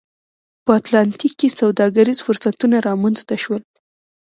[0.65, 3.63] په اتلانتیک کې سوداګریز فرصتونه رامنځته شول